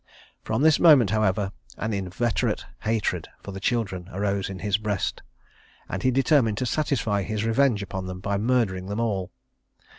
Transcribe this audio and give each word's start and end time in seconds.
From 0.41 0.63
this 0.63 0.79
moment, 0.79 1.11
however, 1.11 1.51
an 1.77 1.93
inveterate 1.93 2.65
hatred 2.79 3.27
for 3.43 3.51
the 3.51 3.59
children 3.59 4.09
arose 4.11 4.49
in 4.49 4.57
his 4.57 4.79
breast, 4.79 5.21
and 5.87 6.01
he 6.01 6.09
determined 6.09 6.57
to 6.57 6.65
satisfy 6.65 7.21
his 7.21 7.45
revenge 7.45 7.83
upon 7.83 8.07
them 8.07 8.19
by 8.19 8.39
murdering 8.39 8.87
them 8.87 8.99
all. 8.99 9.29